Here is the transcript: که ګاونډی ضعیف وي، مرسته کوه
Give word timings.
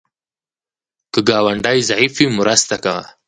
که 1.13 1.19
ګاونډی 1.29 1.79
ضعیف 1.89 2.13
وي، 2.17 2.27
مرسته 2.39 2.75
کوه 2.83 3.05